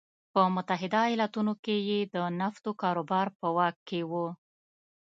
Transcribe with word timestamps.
په 0.33 0.41
متحده 0.55 1.01
ایالتونو 1.11 1.53
کې 1.63 1.75
یې 1.89 1.99
د 2.15 2.15
نفتو 2.39 2.71
کاروبار 2.81 3.27
په 3.39 3.47
واک 3.57 3.77
کې 3.89 3.99
و. 4.09 4.11